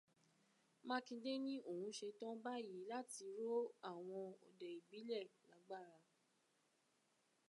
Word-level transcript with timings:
Mákindé 0.87 1.33
ní 1.45 1.55
òun 1.69 1.95
ṣetán 1.99 2.35
báyìí 2.45 2.79
láti 2.91 3.25
ró 3.37 3.55
àwọn 3.91 4.25
ọdẹ 4.47 4.69
ìbílẹ̀ 4.77 5.23
lágbára. 5.47 5.99